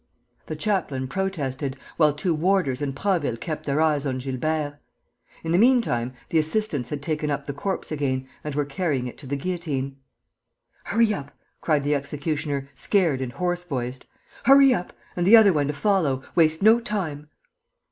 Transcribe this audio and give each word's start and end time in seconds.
The 0.47 0.55
chaplain 0.55 1.07
protested, 1.07 1.77
while 1.95 2.11
two 2.11 2.33
warders 2.33 2.81
and 2.81 2.95
Prasville 2.95 3.37
kept 3.39 3.67
their 3.67 3.79
eyes 3.79 4.03
on 4.03 4.17
Gilbert. 4.17 4.79
In 5.43 5.51
the 5.51 5.59
meantime, 5.59 6.13
the 6.29 6.39
assistants 6.39 6.89
had 6.89 7.03
taken 7.03 7.29
up 7.29 7.45
the 7.45 7.53
corpse 7.53 7.91
again 7.91 8.27
and 8.43 8.55
were 8.55 8.65
carrying 8.65 9.05
it 9.05 9.19
to 9.19 9.27
the 9.27 9.35
guillotine. 9.35 9.97
"Hurry 10.85 11.13
up!" 11.13 11.29
cried 11.61 11.83
the 11.83 11.93
executioner, 11.93 12.67
scared 12.73 13.21
and 13.21 13.33
hoarse 13.33 13.63
voiced. 13.63 14.07
"Hurry 14.45 14.73
up!... 14.73 14.91
And 15.15 15.27
the 15.27 15.37
other 15.37 15.53
one 15.53 15.67
to 15.67 15.73
follow.... 15.73 16.23
Waste 16.35 16.63
no 16.63 16.79
time...." 16.79 17.27